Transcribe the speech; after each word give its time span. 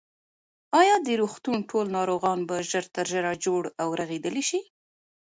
ایا 0.79 0.95
د 1.05 1.07
روغتون 1.21 1.57
ټول 1.69 1.85
ناروغان 1.97 2.39
به 2.49 2.55
ژر 2.69 2.85
تر 2.95 3.05
ژره 3.13 3.33
جوړ 3.45 3.63
او 3.81 3.89
رغېدلي 3.99 4.43
شي؟ 4.49 4.61